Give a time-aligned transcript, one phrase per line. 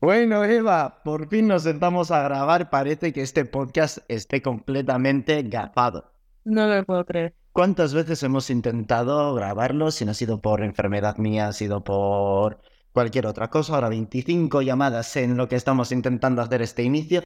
[0.00, 2.70] Bueno, Eva, por fin nos sentamos a grabar.
[2.70, 6.12] Parece que este podcast esté completamente gafado.
[6.44, 7.34] No lo puedo creer.
[7.52, 9.90] ¿Cuántas veces hemos intentado grabarlo?
[9.90, 12.60] Si no ha sido por enfermedad mía, ha sido por
[12.92, 13.74] cualquier otra cosa.
[13.74, 17.22] Ahora 25 llamadas en lo que estamos intentando hacer este inicio.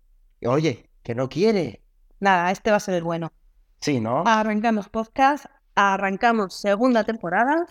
[0.46, 1.82] Oye, que no quiere.
[2.20, 3.32] Nada, este va a ser el bueno.
[3.80, 4.23] Sí, ¿no?
[4.27, 5.45] Arrancamos podcast,
[5.75, 7.66] arrancamos segunda temporada,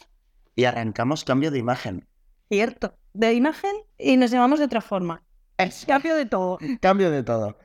[0.55, 2.07] Y arrancamos cambio de imagen.
[2.49, 3.71] cierto, de imagen
[4.01, 5.23] y nos llamamos de otra forma.
[5.57, 6.57] Es Cambio de todo.
[6.81, 7.57] cambio de todo.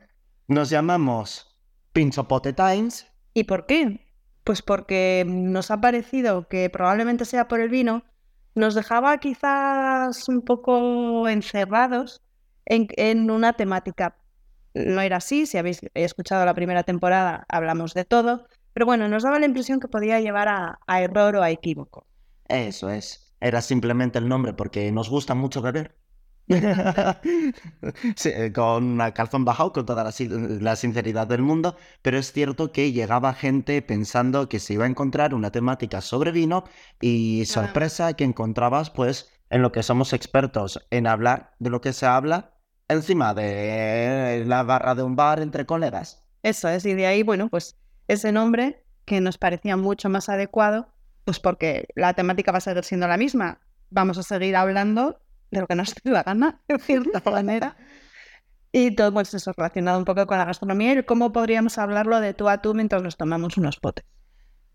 [0.48, 1.56] Nos llamamos
[1.92, 3.06] Pinchopote Times.
[3.34, 4.06] ¿Y por qué?
[4.44, 8.04] Pues porque nos ha parecido que probablemente sea por el vino,
[8.54, 12.22] nos dejaba quizás un poco encerrados
[12.64, 14.16] en, en una temática.
[14.74, 19.22] No era así, si habéis escuchado la primera temporada hablamos de todo, pero bueno, nos
[19.22, 22.06] daba la impresión que podía llevar a, a error o a equívoco.
[22.48, 23.34] Eso es.
[23.41, 25.96] Era simplemente el nombre porque nos gusta mucho beber.
[28.16, 30.12] Sí, eh, con calzón bajado, con toda la,
[30.60, 34.89] la sinceridad del mundo, pero es cierto que llegaba gente pensando que se iba a
[34.89, 36.64] encontrar una temática sobre vino
[37.00, 41.92] y sorpresa que encontrabas pues en lo que somos expertos en hablar de lo que
[41.92, 42.52] se habla
[42.89, 46.24] encima de la barra de un bar entre colegas.
[46.42, 50.89] Eso es, y de ahí, bueno, pues ese nombre que nos parecía mucho más adecuado,
[51.24, 53.61] pues porque la temática va a seguir siendo la misma.
[53.91, 57.77] Vamos a seguir hablando de lo que nos dé la gana, de cierta manera.
[58.72, 62.34] Y todo pues, eso relacionado un poco con la gastronomía y cómo podríamos hablarlo de
[62.34, 64.05] tú a tú mientras nos tomamos unos potes.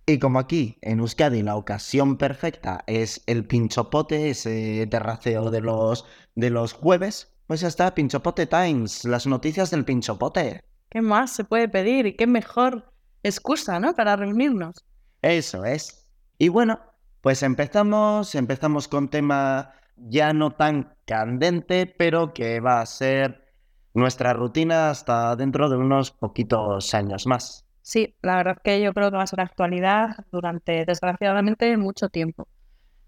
[0.08, 6.06] Y como aquí en Euskadi la ocasión perfecta es el pinchopote, ese terraceo de los,
[6.36, 10.64] de los jueves, pues ya está, Pinchopote Times, las noticias del pinchopote.
[10.90, 12.06] ¿Qué más se puede pedir?
[12.06, 12.92] Y qué mejor
[13.24, 13.94] excusa, ¿no?
[13.94, 14.86] Para reunirnos.
[15.22, 16.10] Eso es.
[16.38, 16.80] Y bueno,
[17.22, 19.74] pues empezamos, empezamos con tema
[20.10, 23.46] ya no tan candente, pero que va a ser
[23.94, 27.66] nuestra rutina hasta dentro de unos poquitos años más.
[27.82, 32.48] Sí, la verdad que yo creo que va a ser actualidad durante, desgraciadamente, mucho tiempo.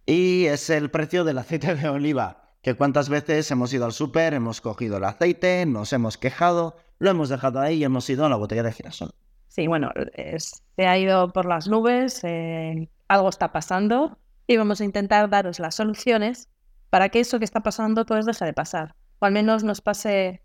[0.06, 2.40] Y es el precio del aceite de oliva.
[2.62, 7.10] Que cuántas veces hemos ido al súper, hemos cogido el aceite, nos hemos quejado, lo
[7.10, 9.12] hemos dejado ahí y hemos ido a la botella de girasol.
[9.50, 14.80] Sí, bueno, es- se ha ido por las nubes, eh, algo está pasando y vamos
[14.82, 16.50] a intentar daros las soluciones
[16.94, 20.44] para que eso que está pasando pues deje de pasar, o al menos nos pase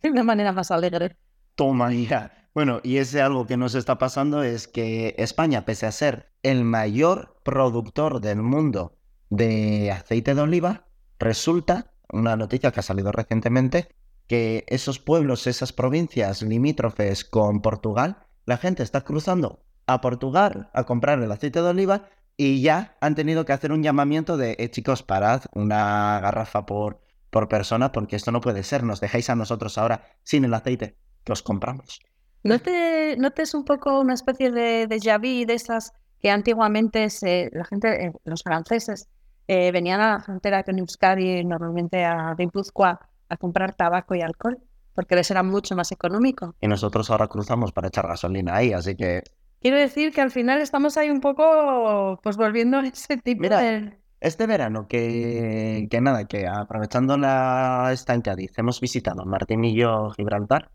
[0.00, 1.18] de una manera más alegre.
[1.56, 2.48] Toma ya.
[2.54, 6.64] Bueno, y ese algo que nos está pasando es que España, pese a ser el
[6.64, 8.96] mayor productor del mundo
[9.28, 10.86] de aceite de oliva,
[11.18, 13.94] resulta, una noticia que ha salido recientemente,
[14.26, 20.84] que esos pueblos, esas provincias limítrofes con Portugal, la gente está cruzando a Portugal a
[20.84, 24.70] comprar el aceite de oliva y ya han tenido que hacer un llamamiento de, eh,
[24.70, 29.36] chicos, parad una garrafa por, por persona porque esto no puede ser, nos dejáis a
[29.36, 32.00] nosotros ahora sin el aceite que os compramos.
[32.42, 37.64] ¿No te notes un poco una especie de vu de esas que antiguamente se, la
[37.64, 39.08] gente, eh, los franceses,
[39.48, 44.58] eh, venían a la frontera con Euskadi, normalmente a Guipúzcoa, a comprar tabaco y alcohol?
[44.94, 46.54] Porque les era mucho más económico.
[46.60, 49.22] Y nosotros ahora cruzamos para echar gasolina ahí, así que
[49.60, 53.60] Quiero decir que al final estamos ahí un poco, pues volviendo a ese tipo Mira,
[53.60, 53.98] de...
[54.20, 60.70] este verano que, que nada, que aprovechando la esta en Cádiz, hemos visitado Martinillo, Gibraltar.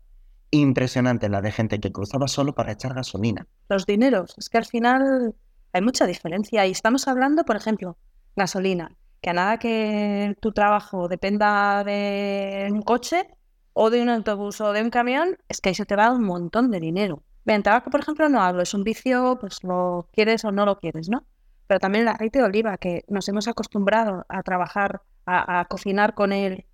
[0.52, 3.48] Impresionante la de gente que cruzaba solo para echar gasolina.
[3.68, 4.36] Los dineros.
[4.38, 5.34] Es que al final
[5.72, 6.64] hay mucha diferencia.
[6.64, 7.98] Y estamos hablando, por ejemplo,
[8.36, 8.96] gasolina.
[9.20, 13.26] Que a nada que tu trabajo dependa de un coche
[13.72, 16.22] o de un autobús o de un camión, es que ahí se te va un
[16.22, 17.24] montón de dinero.
[17.46, 18.60] Bien, tabaco, por ejemplo, no hablo.
[18.60, 21.24] Es un vicio, pues lo quieres o no lo quieres, ¿no?
[21.68, 26.32] Pero también el aceite de oliva, que nos hemos acostumbrado a trabajar, a, cocinar con
[26.32, 26.66] él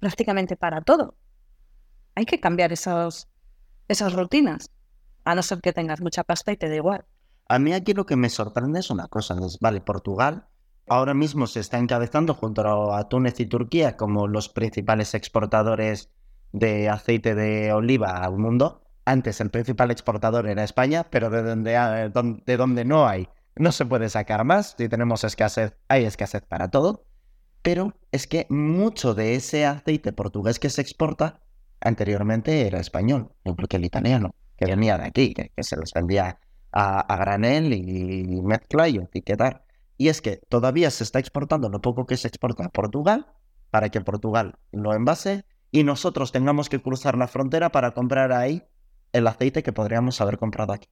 [0.00, 1.14] prácticamente para todo.
[2.14, 3.28] Hay que cambiar esos,
[3.88, 4.70] esas rutinas.
[5.24, 7.04] A no ser que tengas mucha pasta y te da igual.
[7.48, 10.48] A mí aquí lo que me sorprende es una cosa, es, vale, Portugal
[10.88, 16.10] ahora mismo se está encabezando junto a Túnez y Turquía como los principales exportadores
[16.52, 18.85] de aceite de oliva al mundo.
[19.06, 23.86] Antes el principal exportador era España, pero de donde, de donde no hay, no se
[23.86, 24.74] puede sacar más.
[24.76, 27.06] Si tenemos escasez, hay escasez para todo.
[27.62, 31.40] Pero es que mucho de ese aceite portugués que se exporta
[31.80, 35.92] anteriormente era español, igual que el italiano, que venía de aquí, que, que se les
[35.92, 36.40] vendía
[36.72, 39.64] a, a granel y mezcla y etiquetar.
[39.96, 43.28] Y es que todavía se está exportando lo poco que se exporta a Portugal
[43.70, 48.64] para que Portugal lo envase y nosotros tengamos que cruzar la frontera para comprar ahí
[49.16, 50.88] el aceite que podríamos haber comprado aquí.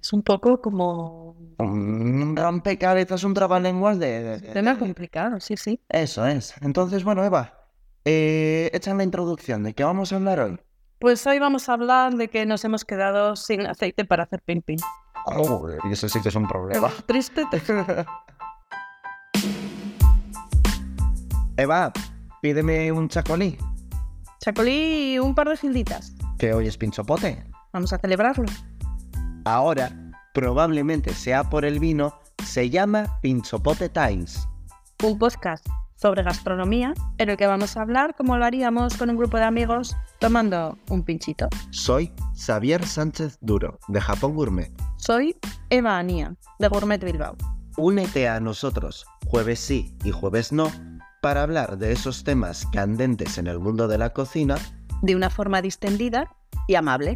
[0.00, 4.22] Es un poco como Un rompecabezas, un trabalenguas de...
[4.22, 5.80] de- de- tema complicado, sí, sí.
[5.88, 6.54] Eso es.
[6.60, 7.60] Entonces, bueno, Eva,
[8.04, 10.58] Eh, echan la introducción de qué vamos a hablar hoy.
[10.98, 14.60] Pues hoy vamos a hablar de que nos hemos quedado sin aceite para hacer pin
[14.62, 14.76] pin.
[15.26, 16.90] Oh, y eso sí que es un problema.
[17.06, 17.44] Triste.
[21.56, 21.92] Eva,
[22.42, 23.56] pídeme un chacolí,
[24.40, 26.14] Chacolí y un par de gilditas.
[26.38, 27.44] Que hoy es pinchopote.
[27.72, 28.46] Vamos a celebrarlo.
[29.44, 29.90] Ahora,
[30.32, 34.48] probablemente sea por el vino, se llama Pinchopote Times.
[35.02, 35.66] Un podcast
[35.96, 39.44] sobre gastronomía en el que vamos a hablar como lo haríamos con un grupo de
[39.44, 41.48] amigos tomando un pinchito.
[41.70, 44.72] Soy Xavier Sánchez Duro, de Japón Gourmet.
[44.96, 45.36] Soy
[45.70, 47.36] Eva Anía, de Gourmet Bilbao.
[47.76, 50.70] Únete a nosotros, jueves sí y jueves no,
[51.20, 54.56] para hablar de esos temas candentes en el mundo de la cocina
[55.04, 56.34] De una forma distendida
[56.66, 57.14] y amable.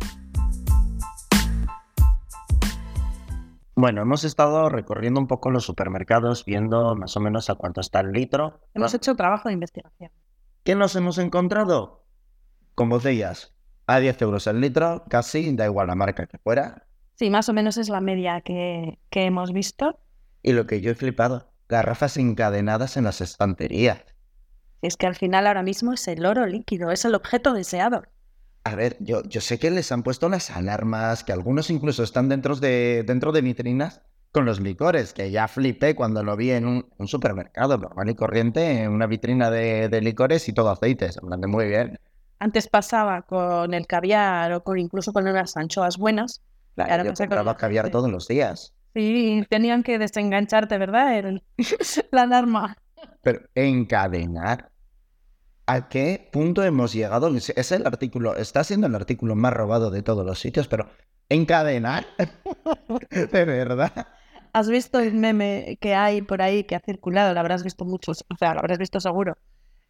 [3.74, 8.00] Bueno, hemos estado recorriendo un poco los supermercados, viendo más o menos a cuánto está
[8.00, 8.60] el litro.
[8.74, 10.10] Hemos hecho trabajo de investigación.
[10.64, 12.04] ¿Qué nos hemos encontrado?
[12.74, 13.54] Con botellas
[13.86, 16.86] a 10 euros el litro, casi, da igual la marca que fuera.
[17.14, 19.98] Sí, más o menos es la media que, que hemos visto.
[20.42, 24.04] Y lo que yo he flipado, garrafas encadenadas en las estanterías.
[24.82, 28.02] Es que al final ahora mismo es el oro líquido, es el objeto deseado.
[28.64, 32.28] A ver, yo, yo sé que les han puesto las alarmas, que algunos incluso están
[32.28, 36.66] dentro de, dentro de vitrinas con los licores, que ya flipé cuando lo vi en
[36.66, 41.18] un, un supermercado normal y corriente, en una vitrina de, de licores y todo aceites.
[41.22, 41.98] De muy bien.
[42.38, 46.42] Antes pasaba con el caviar o con incluso con unas anchoas buenas.
[46.74, 48.74] Claro, Ahora yo con compraba caviar todos los días.
[48.94, 51.18] Sí, tenían que desengancharte, ¿verdad?
[51.18, 51.42] El-
[52.12, 52.76] la alarma.
[53.22, 54.70] Pero encadenar.
[55.66, 57.30] ¿A qué punto hemos llegado?
[57.36, 60.88] Es el artículo, está siendo el artículo más robado de todos los sitios, pero
[61.28, 62.06] encadenar.
[63.10, 64.08] de verdad.
[64.52, 67.34] ¿Has visto el meme que hay por ahí que ha circulado?
[67.34, 69.36] Lo habrás visto muchos, o sea, lo habrás visto seguro.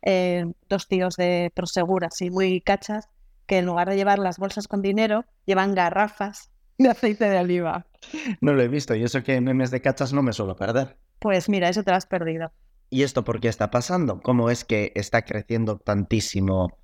[0.03, 3.09] Eh, dos tíos de Prosegur, así muy cachas,
[3.47, 7.87] que en lugar de llevar las bolsas con dinero, llevan garrafas de aceite de oliva.
[8.41, 10.97] No lo he visto y eso que en memes de cachas no me suelo perder.
[11.19, 12.53] Pues mira, eso te lo has perdido.
[12.91, 14.21] ¿Y esto por qué está pasando?
[14.21, 16.79] ¿Cómo es que está creciendo tantísimo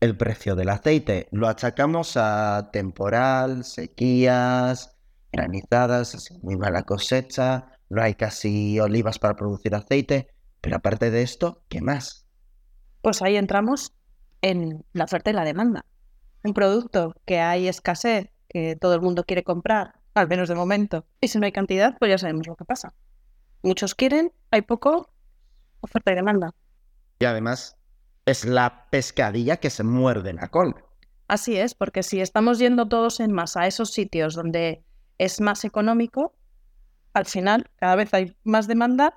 [0.00, 1.28] el precio del aceite?
[1.32, 4.96] Lo achacamos a temporal, sequías,
[5.32, 10.28] granizadas, muy mala cosecha, no hay casi olivas para producir aceite,
[10.60, 12.26] pero aparte de esto, ¿qué más?
[13.02, 13.92] Pues ahí entramos
[14.42, 15.84] en la oferta y la demanda.
[16.44, 21.04] Un producto que hay escasez, que todo el mundo quiere comprar, al menos de momento.
[21.20, 22.94] Y si no hay cantidad, pues ya sabemos lo que pasa.
[23.62, 25.10] Muchos quieren, hay poco,
[25.80, 26.54] oferta y demanda.
[27.18, 27.76] Y además,
[28.26, 30.76] es la pescadilla que se muerde la cola.
[31.28, 34.82] Así es, porque si estamos yendo todos en masa a esos sitios donde
[35.18, 36.34] es más económico,
[37.12, 39.14] al final cada vez hay más demanda,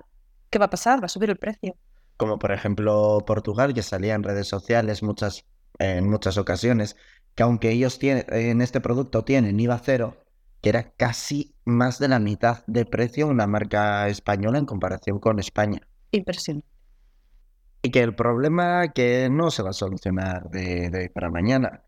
[0.50, 1.00] ¿qué va a pasar?
[1.00, 1.74] Va a subir el precio.
[2.16, 5.44] como por ejemplo Portugal, que salía en redes sociales muchas,
[5.78, 6.96] en muchas ocasiones,
[7.34, 10.16] que aunque ellos tienen, en este producto tienen IVA cero,
[10.60, 15.38] que era casi más de la mitad de precio una marca española en comparación con
[15.40, 15.80] España.
[16.12, 16.68] Impresionante.
[17.82, 21.82] Y que el problema que no se va a solucionar de, de para mañana.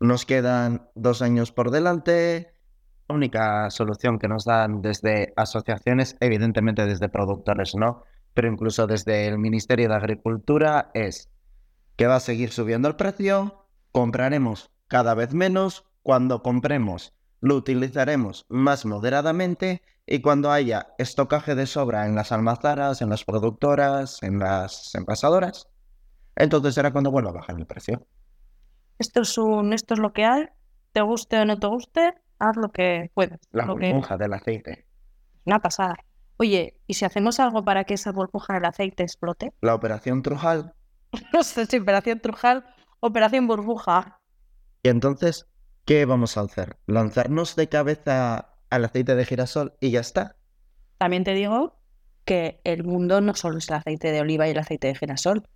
[0.00, 2.54] Nos quedan dos años por delante.
[3.08, 9.26] La única solución que nos dan desde asociaciones, evidentemente desde productores no, pero incluso desde
[9.26, 11.28] el Ministerio de Agricultura es
[11.96, 18.46] que va a seguir subiendo el precio, compraremos cada vez menos, cuando compremos lo utilizaremos
[18.48, 24.38] más moderadamente y cuando haya estocaje de sobra en las almazaras, en las productoras, en
[24.38, 25.68] las envasadoras,
[26.36, 28.06] entonces será cuando vuelva a bajar el precio.
[28.98, 30.46] Esto es, un, esto es lo que hay,
[30.92, 33.40] te guste o no te guste, haz lo que puedas.
[33.52, 34.86] La lo que- burbuja del aceite.
[35.44, 35.96] Una pasada.
[36.38, 39.52] Oye, ¿y si hacemos algo para que esa burbuja del aceite explote?
[39.60, 40.72] La operación Trujal.
[41.34, 42.64] No sé si operación Trujal,
[43.00, 44.18] operación burbuja.
[44.82, 45.46] Y entonces,
[45.84, 46.76] ¿qué vamos a hacer?
[46.86, 50.36] ¿Lanzarnos de cabeza al aceite de girasol y ya está?
[50.98, 51.78] También te digo
[52.24, 55.46] que el mundo no solo es el aceite de oliva y el aceite de girasol.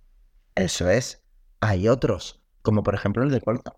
[0.55, 1.21] Eso es.
[1.61, 3.73] Hay otros, como por ejemplo el de colza.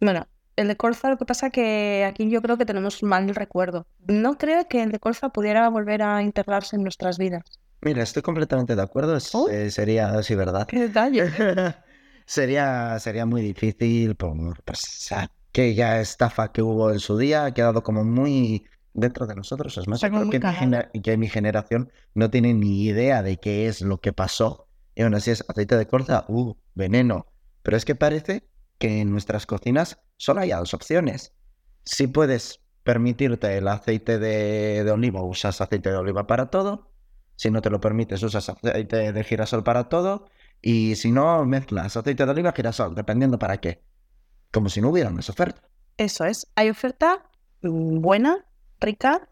[0.00, 0.26] Bueno,
[0.56, 3.86] el de colza lo que pasa que aquí yo creo que tenemos mal el recuerdo.
[4.06, 7.42] No creo que el de colza pudiera volver a integrarse en nuestras vidas.
[7.82, 9.16] Mira, estoy completamente de acuerdo.
[9.16, 9.48] es- Oh.
[9.48, 10.66] eh, sería así, ¿verdad?
[10.66, 11.30] ¡Qué detalle!
[12.26, 14.34] sería, sería muy difícil por
[15.52, 17.44] pues, aquella estafa que hubo en su día.
[17.44, 19.76] Ha quedado como muy dentro de nosotros.
[19.78, 23.80] Es más, creo que, gener- que mi generación no tiene ni idea de qué es
[23.82, 24.68] lo que pasó.
[24.94, 27.26] Y aún así es aceite de colza, uh, veneno.
[27.62, 31.34] Pero es que parece que en nuestras cocinas solo hay dos opciones.
[31.84, 36.90] Si puedes permitirte el aceite de, de oliva, usas aceite de oliva para todo.
[37.36, 40.26] Si no te lo permites, usas aceite de girasol para todo.
[40.62, 43.82] Y si no, mezclas aceite de oliva, girasol, dependiendo para qué.
[44.52, 45.62] Como si no hubiera más oferta.
[45.96, 46.46] Eso es.
[46.56, 47.24] Hay oferta
[47.62, 48.44] mm, buena,
[48.80, 49.28] rica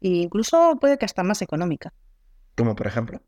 [0.00, 1.92] e incluso puede que hasta más económica.
[2.56, 3.20] Como por ejemplo.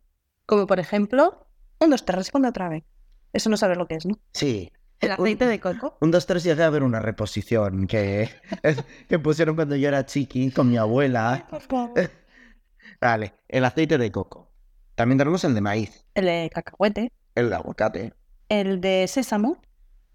[0.46, 1.46] Como por ejemplo,
[1.80, 2.84] un, dos, tres, responde otra vez.
[3.32, 4.18] Eso no sabes lo que es, ¿no?
[4.32, 4.72] Sí.
[5.00, 5.96] El aceite de coco.
[6.00, 8.30] Un, dos, tres, llegué a ver una reposición que,
[9.08, 11.46] que pusieron cuando yo era chiqui con mi abuela.
[11.50, 12.10] Por favor.
[13.00, 14.50] Vale, el aceite de coco.
[14.94, 17.12] También tenemos el de maíz, El de cacahuete.
[17.34, 18.14] el de aguacate,
[18.48, 19.60] El de sésamo.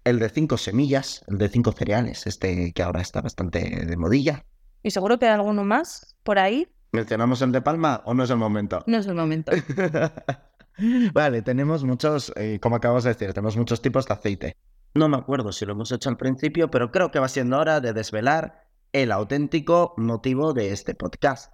[0.08, 4.44] El de cinco semillas, el de cinco cereales, este que ahora está bastante de modilla.
[4.82, 6.68] Y seguro que hay alguno más por ahí.
[6.92, 8.82] ¿Mencionamos el de palma o no es el momento?
[8.86, 9.52] No es el momento.
[11.12, 14.56] vale, tenemos muchos, eh, como acabamos de decir, tenemos muchos tipos de aceite.
[14.94, 17.80] No me acuerdo si lo hemos hecho al principio, pero creo que va siendo hora
[17.80, 21.52] de desvelar el auténtico motivo de este podcast.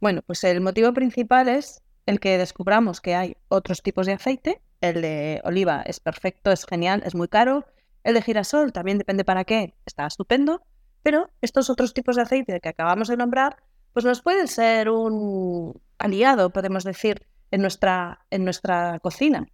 [0.00, 4.62] Bueno, pues el motivo principal es el que descubramos que hay otros tipos de aceite.
[4.80, 7.66] El de oliva es perfecto, es genial, es muy caro.
[8.08, 10.62] El de girasol también depende para qué, está estupendo.
[11.02, 13.58] Pero estos otros tipos de aceite que acabamos de nombrar,
[13.92, 19.46] pues nos pueden ser un aliado, podemos decir, en nuestra, en nuestra cocina.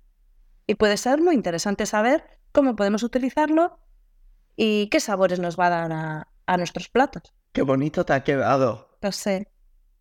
[0.68, 3.76] Y puede ser muy interesante saber cómo podemos utilizarlo
[4.54, 7.34] y qué sabores nos va a dar a, a nuestros platos.
[7.52, 8.96] Qué bonito te ha quedado.
[9.02, 9.48] No sé,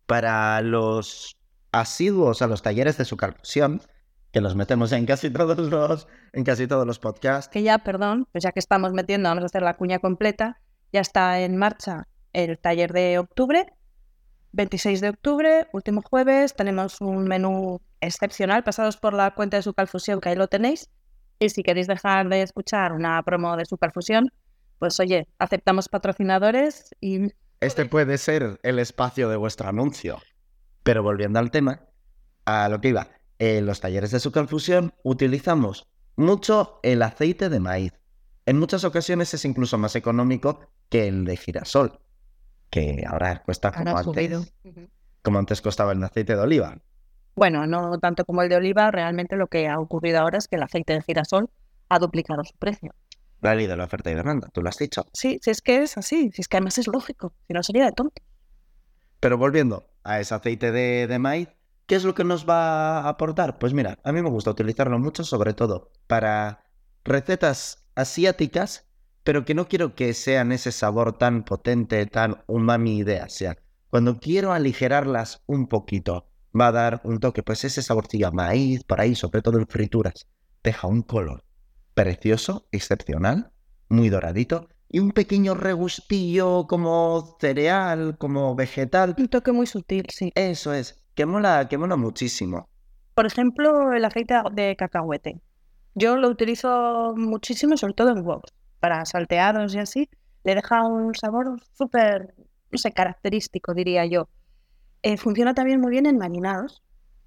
[0.06, 1.36] Para los
[1.72, 3.16] asiduos a los talleres de su
[4.34, 8.26] que los metemos en casi todos los, en casi todos los podcasts, que ya, perdón,
[8.32, 10.60] pues ya que estamos metiendo, vamos a hacer la cuña completa,
[10.92, 13.72] ya está en marcha el taller de octubre,
[14.50, 20.20] 26 de octubre, último jueves, tenemos un menú excepcional pasados por la cuenta de Superfusión,
[20.20, 20.90] que ahí lo tenéis,
[21.38, 24.32] y si queréis dejar de escuchar una promo de Superfusión,
[24.80, 27.28] pues oye, aceptamos patrocinadores y
[27.60, 30.18] Este puede ser el espacio de vuestro anuncio.
[30.82, 31.82] Pero volviendo al tema,
[32.44, 35.86] a lo que iba, en los talleres de sucalfusión utilizamos
[36.16, 37.92] mucho el aceite de maíz.
[38.46, 41.98] En muchas ocasiones es incluso más económico que el de girasol,
[42.70, 44.54] que ahora cuesta como ahora antes,
[45.22, 46.78] como antes costaba el aceite de oliva.
[47.34, 50.56] Bueno, no tanto como el de oliva, realmente lo que ha ocurrido ahora es que
[50.56, 51.50] el aceite de girasol
[51.88, 52.94] ha duplicado su precio.
[53.40, 55.06] La ley de la oferta y demanda, tú lo has dicho.
[55.12, 57.84] Sí, si es que es así, si es que además es lógico, si no sería
[57.84, 58.22] de tonto.
[59.20, 61.48] Pero volviendo a ese aceite de, de maíz,
[61.86, 63.58] ¿qué es lo que nos va a aportar?
[63.58, 66.64] Pues mira, a mí me gusta utilizarlo mucho, sobre todo para
[67.04, 68.88] recetas asiáticas,
[69.22, 73.58] pero que no quiero que sean ese sabor tan potente, tan umami de Asia.
[73.90, 78.84] Cuando quiero aligerarlas un poquito, va a dar un toque, pues ese saborcillo a maíz,
[78.84, 80.26] por ahí, sobre todo en frituras.
[80.62, 81.44] Deja un color
[81.94, 83.52] precioso, excepcional,
[83.88, 89.14] muy doradito, y un pequeño regustillo como cereal, como vegetal.
[89.18, 90.32] Un toque muy sutil, sí.
[90.34, 92.68] Eso es, que mola, muchísimo.
[93.14, 95.40] Por ejemplo, el aceite de cacahuete.
[95.94, 100.10] Yo lo utilizo muchísimo, sobre todo en huevos, para salteados y así.
[100.42, 102.34] Le deja un sabor súper,
[102.70, 104.28] no sé, característico, diría yo.
[105.02, 106.82] Eh, funciona también muy bien en marinados,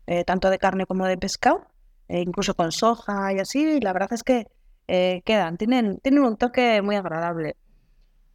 [0.08, 1.67] eh, tanto de carne como de pescado,
[2.10, 3.79] eh, incluso con soja y así.
[3.82, 4.48] la verdad es que
[4.88, 7.56] eh, quedan, tienen, tienen un toque muy agradable.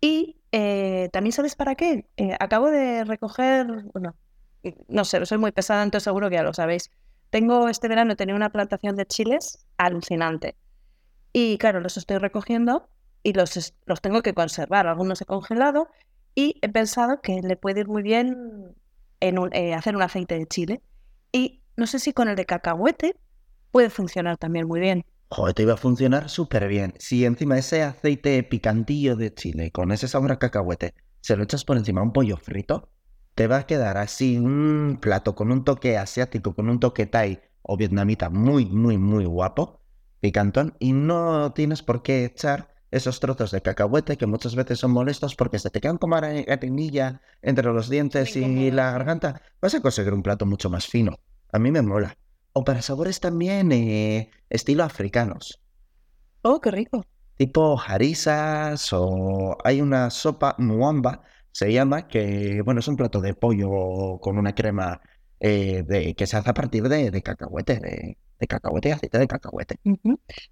[0.01, 0.37] Y
[1.13, 2.07] también sabes para qué.
[2.41, 4.15] Acabo de recoger, bueno,
[4.89, 6.91] no sé, soy muy pesada, entonces seguro que ya lo sabéis.
[7.31, 10.57] Tengo este verano tenido una plantación de chiles alucinante.
[11.33, 12.89] Y claro, los estoy recogiendo
[13.23, 14.87] y los, los tengo que conservar.
[14.87, 15.89] Algunos he congelado
[16.35, 18.75] y he pensado que le puede ir muy bien
[19.21, 20.83] en eh, hacer un aceite de chile.
[21.33, 23.17] Y no sé si con el de cacahuete
[23.71, 25.05] puede funcionar también muy bien.
[25.31, 26.93] Joder, te iba a funcionar súper bien.
[26.99, 31.65] Si encima ese aceite picantillo de chile con ese sabor a cacahuete se lo echas
[31.65, 32.91] por encima a un pollo frito,
[33.35, 37.41] te va a quedar así un plato con un toque asiático, con un toque thai
[37.63, 39.81] o vietnamita muy, muy, muy guapo,
[40.21, 44.91] picantón, y no tienes por qué echar esos trozos de cacahuete que muchas veces son
[44.93, 49.41] molestos porque se te quedan como arenilla entre los dientes y la garganta.
[49.61, 51.19] Vas a conseguir un plato mucho más fino.
[51.53, 52.19] A mí me mola.
[52.53, 55.59] O para sabores también eh, estilo africanos,
[56.43, 57.05] Oh, qué rico.
[57.37, 63.35] tipo harisas o hay una sopa muamba, se llama, que bueno, es un plato de
[63.35, 65.01] pollo con una crema
[65.41, 69.19] eh, de, que se hace a partir de, de cacahuete, de, de cacahuete y aceite
[69.19, 69.77] de cacahuete.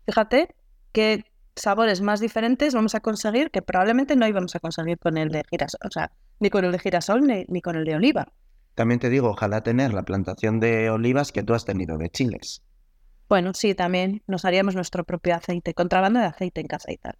[0.06, 0.54] Fíjate
[0.92, 1.24] qué
[1.56, 5.42] sabores más diferentes vamos a conseguir que probablemente no íbamos a conseguir con el de
[5.50, 8.32] girasol, o sea, ni con el de girasol ni, ni con el de oliva.
[8.74, 12.62] También te digo, ojalá tener la plantación de olivas que tú has tenido de chiles.
[13.28, 17.16] Bueno, sí, también nos haríamos nuestro propio aceite, contrabando de aceite en casa y tal.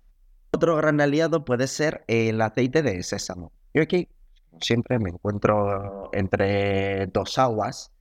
[0.53, 3.53] Otro gran aliado puede ser el aceite de sésamo.
[3.75, 4.09] Yo aquí
[4.61, 7.93] siempre me encuentro entre dos aguas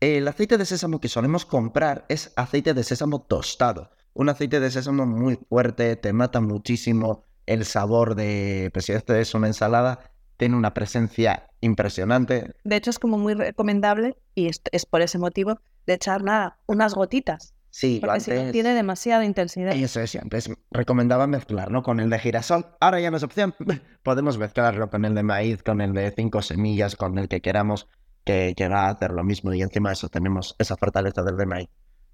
[0.00, 3.90] El aceite de sésamo que solemos comprar es aceite de sésamo tostado.
[4.14, 9.14] Un aceite de sésamo muy fuerte, te mata muchísimo el sabor de, pues si esto
[9.14, 12.52] es una ensalada, tiene una presencia impresionante.
[12.64, 16.22] De hecho, es como muy recomendable, y es, por ese motivo, de echar
[16.66, 17.54] unas gotitas.
[17.74, 19.72] Sí, Porque si no antes- tiene demasiada intensidad.
[19.72, 22.66] Eso es, antes recomendaba mezclarlo con el de girasol.
[22.80, 23.54] Ahora ya no es opción.
[24.02, 27.88] Podemos mezclarlo con el de maíz, con el de cinco semillas, con el que queramos,
[28.24, 29.54] que, que va a hacer lo mismo.
[29.54, 31.68] Y encima de eso tenemos esa fortaleza del de maíz.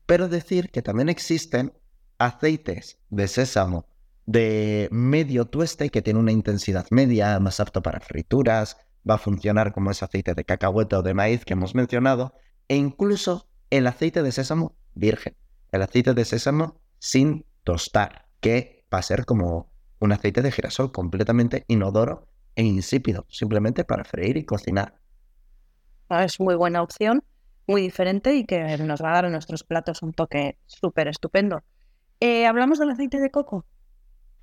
[0.06, 1.72] Pero decir que también existen
[2.18, 3.86] aceites de sésamo
[4.26, 8.76] de medio tueste que tiene una intensidad media, más apto para frituras,
[9.08, 12.34] va a funcionar como ese aceite de cacahuete o de maíz que hemos mencionado,
[12.68, 15.34] e incluso el aceite de sésamo virgen,
[15.72, 19.70] el aceite de sésamo sin tostar, que va a ser como
[20.00, 25.00] un aceite de girasol completamente inodoro e insípido, simplemente para freír y cocinar.
[26.08, 27.22] Ah, Es muy buena opción,
[27.66, 31.62] muy diferente y que nos va a dar a nuestros platos un toque súper estupendo.
[32.20, 33.64] Eh, ¿Hablamos del aceite de coco?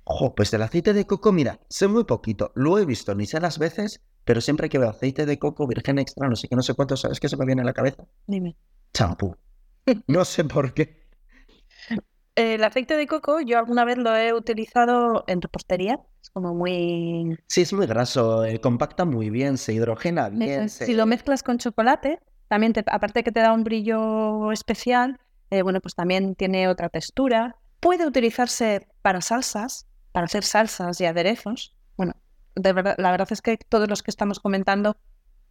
[0.04, 3.40] Ojo, pues el aceite de coco, mira, sé muy poquito, lo he visto ni sé
[3.40, 6.62] las veces, pero siempre que veo aceite de coco virgen extra, no sé qué, no
[6.62, 8.04] sé cuánto, ¿sabes qué se me viene a la cabeza?
[8.26, 8.56] Dime.
[8.94, 9.36] Champú.
[10.08, 11.05] No sé por qué.
[12.36, 15.98] El aceite de coco yo alguna vez lo he utilizado en repostería.
[16.22, 17.36] Es como muy...
[17.48, 20.64] Sí, es muy graso, eh, compacta muy bien, se hidrogena bien.
[20.64, 20.72] es.
[20.74, 25.18] se- Si lo mezclas con chocolate, también te- aparte que te da un brillo especial,
[25.50, 27.56] eh, bueno, pues también tiene otra textura.
[27.80, 31.74] Puede utilizarse para salsas, para hacer salsas y aderezos.
[31.96, 32.14] Bueno,
[32.54, 34.96] de verdad, la verdad es que todos los que estamos comentando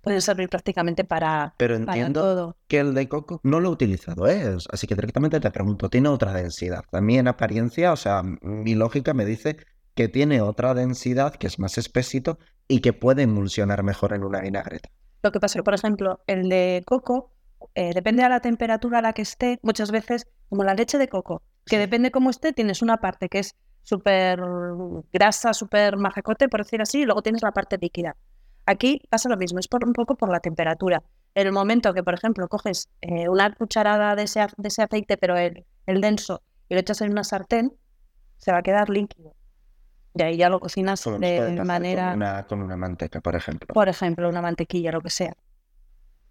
[0.05, 2.57] pueden servir prácticamente para, Pero para entiendo todo.
[2.69, 4.55] que el de coco no lo he utilizado, ¿eh?
[4.71, 6.83] Así que directamente te pregunto, ¿tiene otra densidad?
[6.93, 9.57] A mí en apariencia, o sea, mi lógica me dice
[9.95, 14.39] que tiene otra densidad, que es más espesito y que puede emulsionar mejor en una
[14.41, 14.89] vinagreta.
[15.23, 17.31] Lo que pasa, por ejemplo, el de coco,
[17.73, 21.07] eh, depende de la temperatura a la que esté, muchas veces, como la leche de
[21.07, 21.79] coco, que Sí.
[21.81, 24.39] depende cómo esté, tienes una parte que es súper
[25.13, 28.15] grasa, súper majacote, por decir así, y luego tienes la parte líquida.
[28.65, 31.03] Aquí pasa lo mismo, es por, un poco por la temperatura.
[31.35, 34.81] En el momento que, por ejemplo, coges eh, una cucharada de ese, a- de ese
[34.81, 37.73] aceite, pero el, el denso, y lo echas en una sartén,
[38.37, 39.35] se va a quedar líquido.
[40.15, 43.67] Y ahí ya lo cocinas de manera, Con una, con una manteca, por ejemplo.
[43.73, 45.35] por ejemplo, una mantequilla, lo que sea.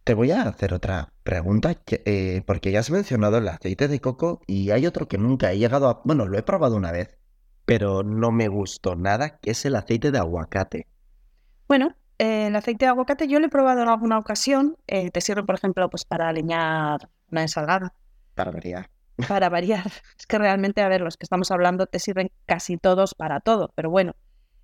[0.04, 4.40] Te voy a hacer otra pregunta, eh, porque ya has mencionado el aceite de coco
[4.46, 6.02] y hay otro que nunca he llegado a...
[6.04, 7.16] Bueno, lo he probado una vez,
[7.64, 10.86] pero no me gustó nada, que es el aceite de aguacate.
[11.68, 14.76] Bueno, el aceite de aguacate yo lo he probado en alguna ocasión.
[14.86, 17.94] eh, te sirve, por ejemplo, pues para aliñar una ensalada,
[18.34, 18.90] Para variar.
[19.28, 19.84] para variar.
[20.18, 23.72] Es que realmente, a ver, los que estamos hablando te sirven casi todos para todo,
[23.76, 24.14] pero bueno.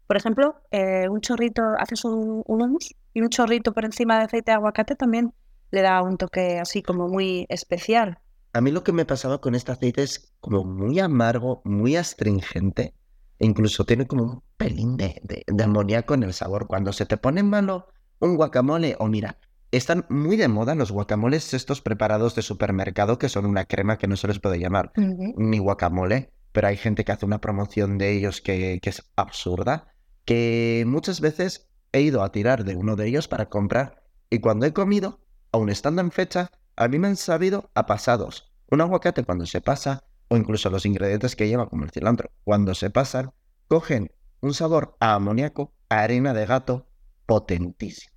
[0.07, 4.25] Por ejemplo, eh, un chorrito, haces un, un hummus y un chorrito por encima de
[4.25, 5.33] aceite de aguacate también
[5.71, 8.19] le da un toque así como muy especial.
[8.53, 12.95] A mí lo que me pasaba con este aceite es como muy amargo, muy astringente,
[13.41, 16.67] incluso tiene como un pelín de, de, de amoníaco en el sabor.
[16.67, 17.87] Cuando se te pone en mano
[18.21, 19.39] un guacamole, o mira,
[19.73, 24.09] están muy de moda los guacamoles estos preparados de supermercado que son una crema que
[24.09, 28.13] no se les puede llamar ni guacamole, pero hay gente que hace una promoción de
[28.13, 33.07] ellos que, que es absurda, que muchas veces he ido a tirar de uno de
[33.07, 35.21] ellos para comprar y cuando he comido,
[35.53, 38.53] aun estando en fecha, a mí me han sabido a pasados.
[38.71, 42.75] Un aguacate cuando se pasa, o incluso los ingredientes que lleva como el cilantro, cuando
[42.75, 43.33] se pasan,
[43.67, 46.87] cogen un sabor a amoníaco, a arena de gato,
[47.27, 48.15] potentísimo.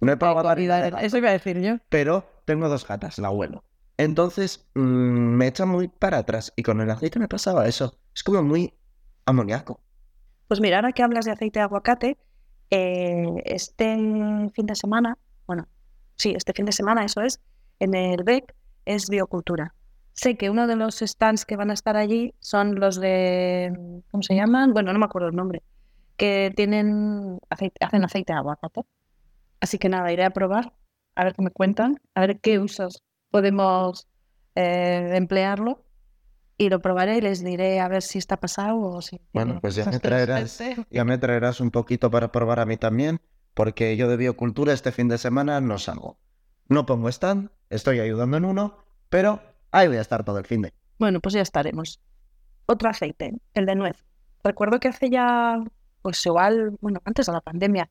[0.00, 1.78] No he probado arena de gato Eso iba a decir yo.
[1.88, 3.64] pero tengo dos gatas, la abuelo.
[3.96, 7.98] Entonces mm, me echa muy para atrás y con el aceite me pasaba eso.
[8.14, 8.72] Es como muy
[9.26, 9.80] amoníaco.
[10.46, 12.18] Pues mira, ahora que hablas de aceite de aguacate,
[12.70, 13.96] eh, este
[14.54, 15.66] fin de semana, bueno,
[16.16, 17.40] sí, este fin de semana, eso es,
[17.80, 19.74] en el BEC es biocultura.
[20.14, 23.72] Sé que uno de los stands que van a estar allí son los de,
[24.10, 24.72] ¿cómo se llaman?
[24.72, 25.62] Bueno, no me acuerdo el nombre,
[26.16, 28.82] que tienen aceite, hacen aceite de aguacate.
[29.60, 30.72] Así que nada, iré a probar,
[31.16, 34.06] a ver qué me cuentan, a ver qué usos podemos
[34.54, 35.84] eh, emplearlo
[36.56, 39.20] y lo probaré y les diré a ver si está pasado o si...
[39.32, 43.20] Bueno, pues ya me traerás, ya me traerás un poquito para probar a mí también,
[43.54, 46.18] porque yo de biocultura este fin de semana no salgo.
[46.68, 49.42] No pongo stand, estoy ayudando en uno, pero
[49.74, 50.72] ahí voy a estar todo el fin de.
[50.98, 52.00] Bueno, pues ya estaremos.
[52.66, 54.04] Otro aceite, el de nuez.
[54.42, 55.58] Recuerdo que hace ya,
[56.02, 57.90] pues igual, bueno, antes de la pandemia,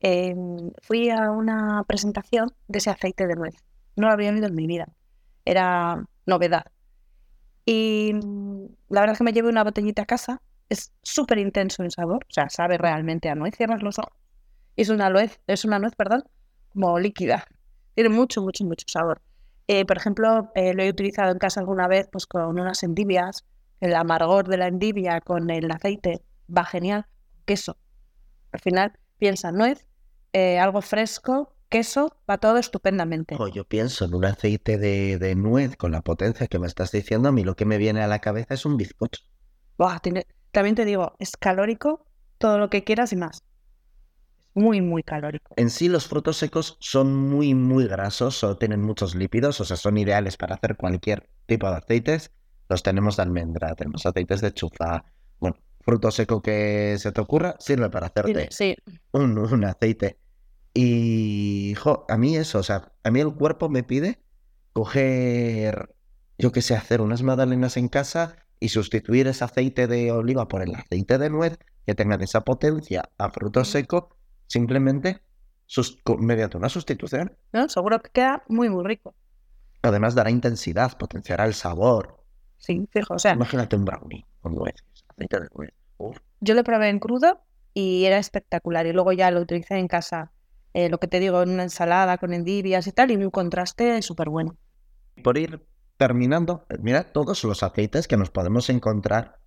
[0.00, 0.34] eh,
[0.82, 3.54] fui a una presentación de ese aceite de nuez.
[3.96, 4.86] No lo había oído en mi vida.
[5.44, 6.66] Era novedad.
[7.64, 10.40] Y mm, la verdad es que me llevé una botellita a casa.
[10.68, 13.54] Es súper intenso en sabor, o sea, sabe realmente a nuez.
[13.56, 14.12] Cierras los ojos.
[14.76, 16.24] Es una nuez, es una nuez, perdón,
[16.72, 17.46] como líquida.
[17.94, 19.20] Tiene mucho, mucho, mucho sabor.
[19.68, 23.44] Eh, por ejemplo, eh, lo he utilizado en casa alguna vez pues con unas endivias,
[23.80, 26.22] el amargor de la endivia con el aceite
[26.54, 27.06] va genial,
[27.44, 27.76] queso.
[28.50, 29.86] Al final piensa nuez,
[30.32, 33.36] eh, algo fresco, queso, va todo estupendamente.
[33.38, 36.90] Oh, yo pienso en un aceite de, de, nuez con la potencia que me estás
[36.90, 39.22] diciendo, a mí lo que me viene a la cabeza es un bizcocho.
[39.76, 42.06] Buah, tiene, también te digo, es calórico,
[42.38, 43.42] todo lo que quieras y más
[44.58, 45.54] muy, muy calórico.
[45.56, 49.76] En sí, los frutos secos son muy, muy grasos o tienen muchos lípidos, o sea,
[49.76, 52.32] son ideales para hacer cualquier tipo de aceites.
[52.68, 55.04] Los tenemos de almendra, tenemos aceites de chufa.
[55.38, 58.76] Bueno, fruto seco que se te ocurra sirve para hacerte sí.
[59.12, 60.18] un, un, aceite.
[60.74, 64.20] Y, jo, a mí eso, o sea, a mí el cuerpo me pide
[64.72, 65.94] coger,
[66.36, 70.62] yo que sé, hacer unas magdalenas en casa y sustituir ese aceite de oliva por
[70.62, 74.17] el aceite de nuez que tengan esa potencia a fruto seco
[74.48, 75.22] simplemente
[76.18, 77.36] mediante una sustitución.
[77.52, 77.68] ¿No?
[77.68, 79.14] Seguro que queda muy, muy rico.
[79.82, 82.24] Además dará intensidad, potenciará el sabor.
[82.56, 83.34] Sí, fijo, o sea.
[83.34, 85.70] Imagínate un brownie con nueces, aceite de nuez.
[86.40, 87.40] Yo lo probé en crudo
[87.74, 88.86] y era espectacular.
[88.86, 90.32] Y luego ya lo utilicé en casa,
[90.74, 94.02] eh, lo que te digo, en una ensalada con endivias y tal, y un contraste
[94.02, 94.56] súper bueno.
[95.22, 95.64] Por ir
[95.96, 99.38] terminando, mira todos los aceites que nos podemos encontrar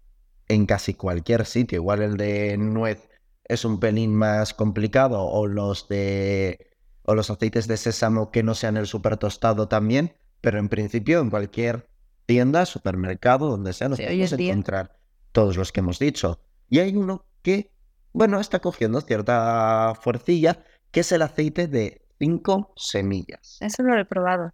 [0.48, 1.78] en casi cualquier sitio.
[1.78, 3.10] Igual el de nuez
[3.46, 6.72] es un pelín más complicado o los de
[7.04, 11.20] o los aceites de sésamo que no sean el super tostado también, pero en principio
[11.20, 11.90] en cualquier
[12.26, 14.98] tienda, supermercado, donde sea, nos Sí, podemos encontrar
[15.32, 16.40] todos los que hemos dicho.
[16.70, 17.72] Y hay uno que,
[18.14, 23.58] bueno, está cogiendo cierta fuercilla, que es el aceite de cinco semillas.
[23.60, 24.54] Eso no lo he probado.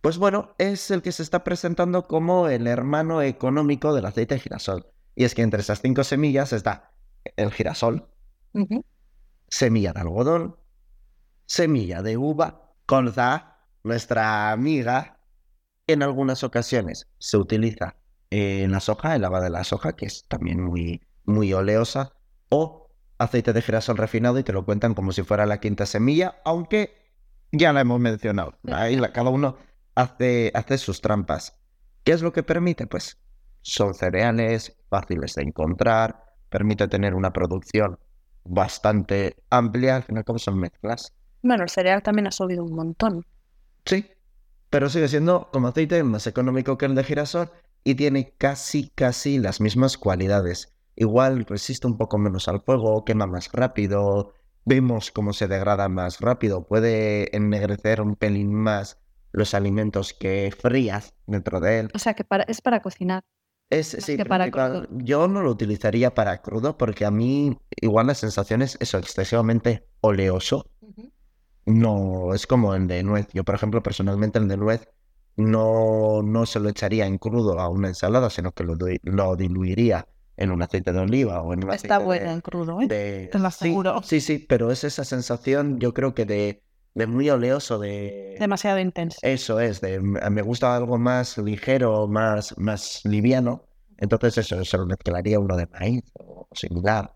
[0.00, 4.40] Pues bueno, es el que se está presentando como el hermano económico del aceite de
[4.40, 4.86] girasol.
[5.16, 6.92] Y es que entre esas cinco semillas está
[7.36, 8.08] el girasol,
[9.48, 10.56] Semilla de algodón,
[11.46, 15.20] semilla de uva, colza, nuestra amiga.
[15.86, 17.96] En algunas ocasiones se utiliza
[18.30, 22.12] en la soja, el agua de la soja, que es también muy, muy oleosa,
[22.50, 26.40] o aceite de girasol refinado y te lo cuentan como si fuera la quinta semilla,
[26.44, 26.94] aunque
[27.52, 28.58] ya la hemos mencionado.
[29.14, 29.56] Cada uno
[29.94, 31.58] hace sus trampas.
[32.04, 32.86] ¿Qué es lo que permite?
[32.86, 33.18] Pues
[33.62, 37.98] son cereales fáciles de encontrar, permite tener una producción
[38.44, 41.14] bastante amplia, al final como son mezclas.
[41.42, 43.26] Bueno, el cereal también ha subido un montón.
[43.84, 44.06] Sí,
[44.70, 47.50] pero sigue siendo como aceite más económico que el de girasol
[47.84, 50.74] y tiene casi, casi las mismas cualidades.
[50.96, 56.20] Igual resiste un poco menos al fuego, quema más rápido, vemos cómo se degrada más
[56.20, 58.98] rápido, puede ennegrecer un pelín más
[59.32, 61.90] los alimentos que frías dentro de él.
[61.94, 63.24] O sea, que para, es para cocinar.
[63.70, 64.98] Es, sí, que para principal- crudo.
[65.04, 69.86] yo no lo utilizaría para crudo porque a mí igual la sensación es eso, excesivamente
[70.00, 70.70] oleoso.
[71.66, 73.28] No, es como el de nuez.
[73.34, 74.88] Yo, por ejemplo, personalmente el de nuez
[75.36, 80.08] no, no se lo echaría en crudo a una ensalada, sino que lo, lo diluiría
[80.36, 82.86] en un aceite de oliva o en un Está aceite bueno de- en crudo, ¿eh?
[82.88, 84.02] de- te lo sí, aseguro.
[84.02, 86.62] Sí, sí, pero es esa sensación, yo creo que de,
[86.98, 88.36] de muy oleoso, de...
[88.38, 89.18] Demasiado intenso.
[89.22, 93.64] Eso es, de, me gusta algo más ligero, más, más liviano.
[93.96, 97.14] Entonces eso, se lo mezclaría uno de maíz o similar.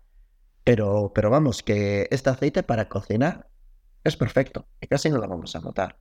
[0.63, 3.49] Pero, pero vamos, que este aceite para cocinar
[4.05, 5.97] es perfecto y casi no lo vamos a notar.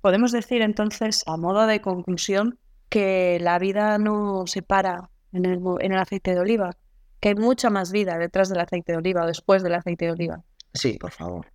[0.00, 5.60] Podemos decir entonces, a modo de conclusión, que la vida no se para en el,
[5.80, 6.76] en el aceite de oliva,
[7.20, 10.12] que hay mucha más vida detrás del aceite de oliva o después del aceite de
[10.12, 10.42] oliva.
[10.74, 11.46] Sí, por favor.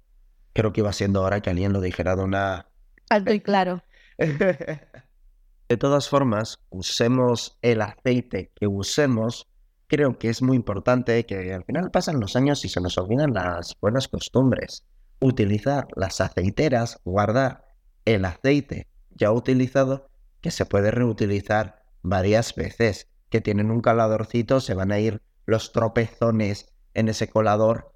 [0.55, 2.69] Creo que iba siendo hora que alguien lo dijera de una...
[3.09, 3.83] Alto y claro.
[4.17, 9.49] De todas formas, usemos el aceite que usemos.
[9.87, 13.33] Creo que es muy importante que al final pasan los años y se nos olvidan
[13.33, 14.85] las buenas costumbres.
[15.19, 17.65] Utilizar las aceiteras, guardar
[18.05, 24.73] el aceite ya utilizado que se puede reutilizar varias veces, que tienen un coladorcito, se
[24.73, 27.91] van a ir los tropezones en ese colador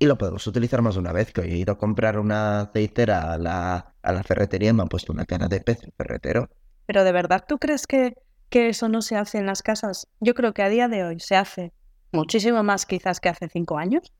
[0.00, 1.32] y lo podemos utilizar más de una vez.
[1.32, 4.82] Que hoy he ido a comprar una aceitera a la, a la ferretería y me
[4.82, 6.48] han puesto una cara de pez el ferretero.
[6.86, 8.14] Pero de verdad, ¿tú crees que,
[8.48, 10.08] que eso no se hace en las casas?
[10.18, 11.72] Yo creo que a día de hoy se hace
[12.12, 14.10] muchísimo más quizás que hace cinco años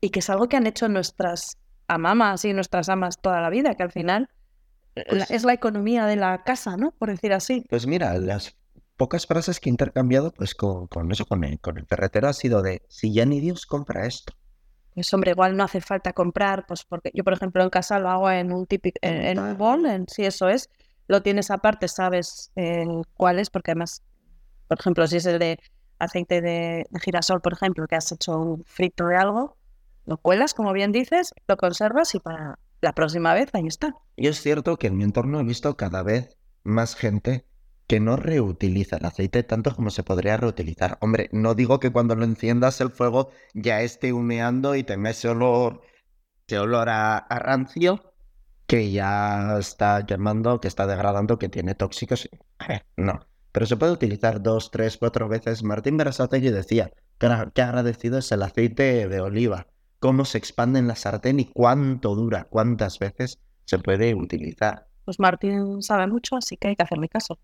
[0.00, 3.74] y que es algo que han hecho nuestras amamas y nuestras amas toda la vida,
[3.76, 4.28] que al final
[5.08, 6.90] Pues- es la economía de la casa, ¿no?
[6.98, 7.64] Por decir así.
[7.70, 8.56] Pues mira, las
[8.96, 12.32] pocas frases que he intercambiado pues con, con eso, con el, con el ferretero, ha
[12.32, 14.34] sido de si ya ni Dios compra esto.
[14.94, 18.08] Pues hombre, igual no hace falta comprar, pues porque yo, por ejemplo, en casa lo
[18.08, 20.70] hago en un típico, en, en un bol, en, si eso es,
[21.08, 24.02] lo tienes aparte, sabes eh, cuál es, porque además,
[24.68, 25.58] por ejemplo, si es el de
[25.98, 29.56] aceite de, de girasol, por ejemplo, que has hecho un frito de algo,
[30.06, 33.96] lo cuelas, como bien dices, lo conservas y para la próxima vez ahí está.
[34.16, 37.44] Y es cierto que en mi entorno he visto cada vez más gente
[37.86, 40.98] que no reutiliza el aceite tanto como se podría reutilizar.
[41.00, 45.28] Hombre, no digo que cuando lo enciendas el fuego ya esté humeando y tenga ese
[45.28, 45.82] olor,
[46.46, 48.14] ese olor a, rancio
[48.66, 52.28] que ya está quemando, que está degradando, que tiene tóxicos.
[52.58, 53.26] A ver, no.
[53.52, 55.62] Pero se puede utilizar dos, tres, cuatro veces.
[55.62, 59.68] Martín Berasategui decía que agradecido es el aceite de oliva,
[60.00, 64.88] cómo se expande en la sartén y cuánto dura, cuántas veces se puede utilizar.
[65.04, 67.38] Pues Martín sabe mucho, así que hay que hacerle caso.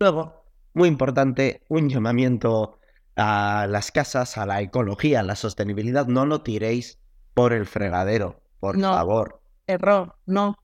[0.00, 2.78] Luego, muy importante, un llamamiento
[3.16, 6.06] a las casas, a la ecología, a la sostenibilidad.
[6.06, 6.98] No lo tiréis
[7.34, 8.94] por el fregadero, por No.
[8.94, 9.42] favor.
[9.66, 10.56] Error, no.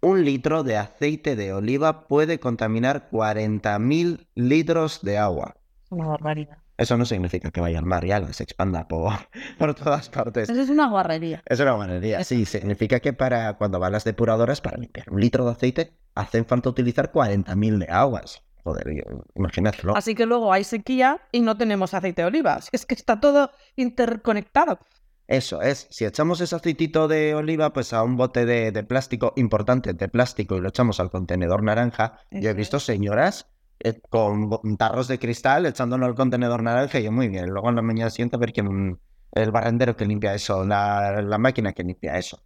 [0.00, 5.56] Un litro de aceite de oliva puede contaminar 40.000 litros de agua.
[5.84, 6.56] Es una barbaridad.
[6.78, 9.12] Eso no significa que vaya al mar y algo, se expanda por,
[9.58, 10.48] por todas partes.
[10.48, 11.42] Eso es una guarrería.
[11.44, 12.46] Es una guarrería, sí.
[12.46, 16.70] Significa que para cuando van las depuradoras, para limpiar un litro de aceite, hacen falta
[16.70, 18.42] utilizar 40.000 de aguas.
[18.68, 19.04] Joder,
[19.34, 19.96] imagínatelo.
[19.96, 22.58] Así que luego hay sequía y no tenemos aceite de oliva.
[22.70, 24.78] Es que está todo interconectado.
[25.26, 29.34] Eso es, si echamos ese aceitito de oliva pues a un bote de, de plástico
[29.36, 33.46] importante de plástico y lo echamos al contenedor naranja, yo he visto señoras
[33.80, 37.76] eh, con tarros de cristal echándolo al contenedor naranja y yo muy bien, luego en
[37.76, 38.98] la mañana siguiente a ver quién,
[39.32, 42.38] el barrendero que limpia eso, la, la máquina que limpia eso.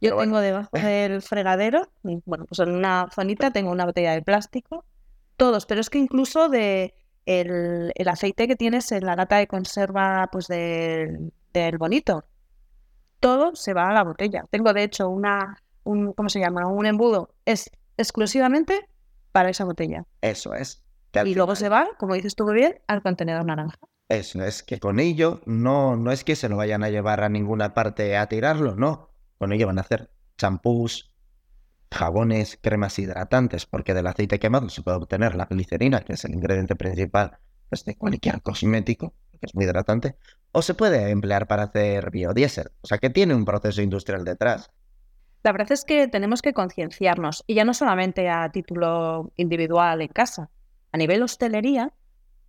[0.00, 0.32] Yo Pero bueno.
[0.32, 4.86] tengo debajo del fregadero, bueno, pues en una zonita tengo una botella de plástico,
[5.42, 6.94] todos, pero es que incluso de
[7.26, 12.24] el, el aceite que tienes en la lata de conserva pues del, del bonito,
[13.18, 14.44] todo se va a la botella.
[14.50, 16.68] Tengo de hecho una, un, ¿cómo se llama?
[16.68, 18.88] Un embudo, es exclusivamente
[19.32, 20.06] para esa botella.
[20.20, 20.84] Eso es.
[21.24, 23.80] Y luego se va, como dices tú muy bien, al contenedor naranja.
[24.08, 27.28] Eso es que con ello no, no es que se lo vayan a llevar a
[27.28, 29.10] ninguna parte a tirarlo, no.
[29.38, 31.11] Con ello van a hacer champús,
[31.92, 36.34] jabones, cremas hidratantes, porque del aceite quemado se puede obtener la glicerina, que es el
[36.34, 40.16] ingrediente principal pues, de cualquier cosmético, que es muy hidratante,
[40.52, 44.70] o se puede emplear para hacer biodiesel, o sea que tiene un proceso industrial detrás.
[45.42, 50.08] La verdad es que tenemos que concienciarnos, y ya no solamente a título individual en
[50.08, 50.50] casa,
[50.92, 51.92] a nivel hostelería,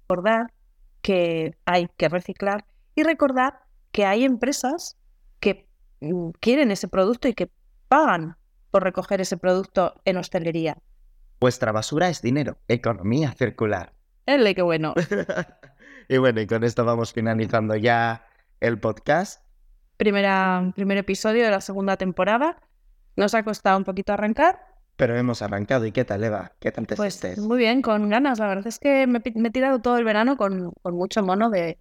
[0.07, 0.53] recordar
[1.01, 3.59] que hay que reciclar y recordar
[3.91, 4.97] que hay empresas
[5.39, 5.67] que
[6.01, 7.49] mm, quieren ese producto y que
[7.87, 8.37] pagan
[8.73, 10.79] por recoger ese producto en hostelería.
[11.39, 13.93] Vuestra basura es dinero, economía circular.
[14.25, 14.95] ¡Ele, qué bueno!
[16.09, 18.25] y bueno, y con esto vamos finalizando ya
[18.61, 19.43] el podcast.
[19.97, 22.57] Primera, primer episodio de la segunda temporada.
[23.15, 24.59] Nos ha costado un poquito arrancar,
[24.95, 25.85] Pero hemos arrancado.
[25.85, 26.53] ¿Y qué tal, Eva?
[26.59, 27.43] ¿Qué tal te Pues sientes?
[27.45, 28.39] muy bien, con ganas.
[28.39, 30.95] La verdad es que me, he pi- me he tirado todo el verano con, con
[30.95, 31.77] mucho mono de,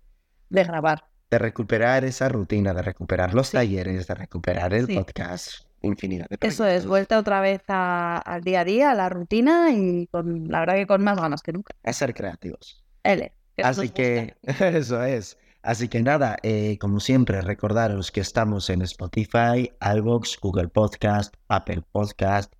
[0.51, 1.05] de grabar.
[1.31, 3.57] De recuperar esa rutina, de recuperar los Sí.
[3.57, 4.95] talleres, de recuperar el Sí.
[4.95, 5.65] podcast.
[5.83, 6.87] Infinidad de Eso es, proyectos.
[6.89, 10.75] vuelta otra vez a- al día a día, a la rutina y con, la verdad
[10.75, 11.75] que con más ganas que nunca.
[11.85, 12.85] A ser creativos.
[13.05, 13.33] L.
[13.57, 15.37] que Así que, eso es.
[15.63, 21.83] Así que nada, eh, como siempre, recordaros que estamos en Spotify, iVoox, Google Podcast, Apple
[21.93, 22.53] Podcast,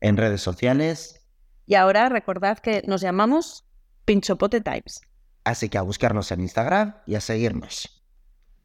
[0.00, 1.26] en redes sociales.
[1.66, 3.64] Y ahora recordad que nos llamamos
[4.04, 5.00] Pinchopote Times.
[5.44, 8.02] Así que a buscarnos en Instagram y a seguirnos.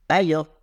[0.10, 0.60] Bye, yo.